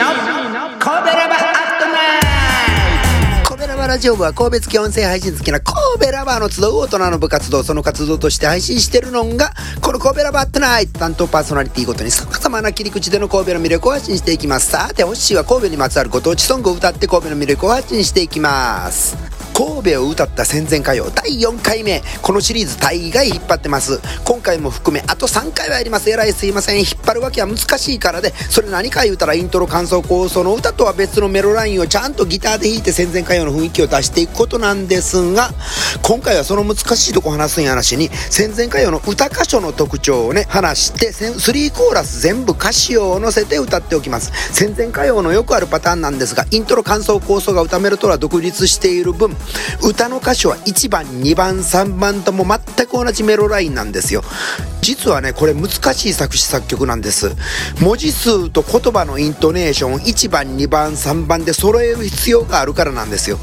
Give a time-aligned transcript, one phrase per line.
[0.00, 0.06] の
[0.78, 3.48] 神戸ラバアットナイト。
[3.50, 9.52] 神戸ラバラジオ部は神戸付き音声配信好きな神戸ラバーの集う大人の部活動その活動として配信してるのが
[9.82, 11.00] この神戸ラバーアットナイト。
[11.00, 14.70] 担当パーソナリティごとに様々な切り口での神戸の魅力を発信していきます。
[14.70, 19.39] さてホッシーは神戸にまつわるご当地ソングを歌って神戸の魅力を発信していきます。
[19.60, 22.00] 神戸を歌った戦前歌謡第4回目。
[22.22, 24.00] このシリーズ大概引っ張ってます。
[24.24, 26.08] 今回も含めあと3回はやります。
[26.08, 26.78] えらいすいません。
[26.78, 35.50] 引っ張るわけは難しいからでそれ何か言うたらイントロ感想構想の歌とは別のメロラインをちゃんとギターで弾いて戦前歌謡の雰囲気を出していくことなんですが
[36.02, 44.32] 今回はその難しいとこ話すんやなしに戦前歌謡の歌箇所の特徴をね話して3コーラス全部歌詞を載せて歌っておきます。
[44.54, 49.36] 戦前歌謡のよくあるパターンなんですがイントロ感想構想が歌メロとは独立している分
[49.82, 54.22] 歌の歌詞は1番2番3番とも全く同じメロラインなんですよ。
[54.82, 57.34] 実はねこれ難しい作詞作曲なんです。
[57.80, 63.38] 文字数と言葉のイントネーション1番2番3番で揃える必要があるからなんですよ。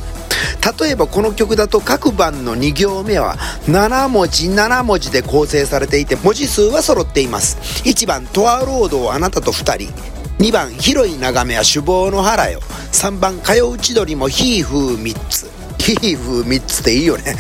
[0.79, 7.57] 例えばこの曲だと各番の2行目は7文字7文字で構成されていて文字数は揃っています。
[7.85, 9.93] 1番「トアロードをあなたと2人」
[10.39, 12.59] 2番「広い眺めは首謀の腹よ」
[12.91, 15.49] 3番「通う千鳥もひーふー3つ」
[15.95, 17.35] ヒーフ3つでいいよね。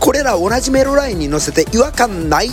[0.00, 2.50] これら同じメロラインに乗せて違和感ない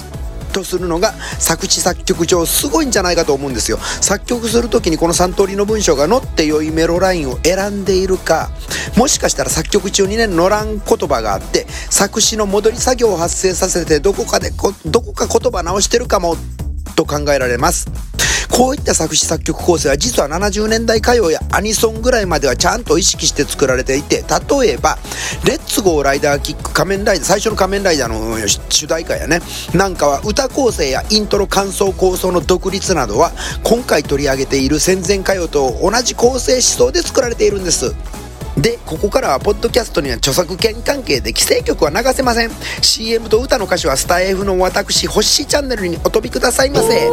[0.52, 3.78] とするのが作詞作曲上すごいんじゃないかと思うんですよ。
[4.02, 8.50] 作曲する時にこの3通りの文章が乗って良いメロラインを選んでいるか。
[8.97, 14.52] もしかしたら作曲中にね乗らん言葉があって作詞の戻り作業を発生させてどこかで
[14.86, 16.36] どこか言葉直してるかも
[16.95, 18.08] と考えられます。
[18.59, 24.17] こういった作詞作曲構成は実は70年代歌謡やアニソンぐらいまではちゃんと意識して作られていて
[24.61, 24.97] 例えば
[25.47, 29.39] 「レッツゴーライダーキック仮面ライダー」最初の仮面ライダーの主題歌やね
[29.73, 33.31] なんかは歌構成やイントロ感想構想の独立などは
[33.63, 37.95] 今回取り上げている戦前歌謡と同じ構成思想で作られているんです。
[38.57, 42.51] でここからはポッドキャストには著作権関係で規制曲は流せません。
[42.81, 47.09] CM と歌の歌詞はスタイフの私星チャンネルにお飛びくださいませ。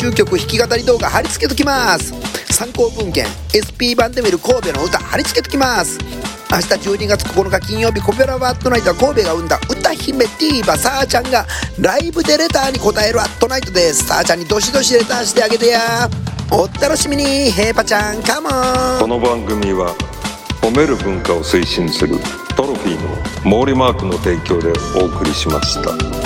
[0.00, 2.14] 星某練習曲弾き語り動画貼り付けときます。
[2.54, 5.98] 参考文献 SP 版で見る神戸の歌貼り付けときます。
[6.50, 6.64] 明日
[7.04, 11.46] 12月9日金曜日コペラバットナイトは神戸が生んだ歌姫ティーバさあちゃんが
[11.78, 14.06] ライブでレターに答えるアットナイトです。
[14.06, 16.08] さあちゃんにどしどしレターしてあげてや。
[16.50, 18.52] お楽しみにヘイパちゃんカモン。
[19.00, 19.94] この番組は
[20.62, 22.16] 褒める文化を推進する
[22.56, 26.19] トロフィーの毛利マークの提供でお送りしました。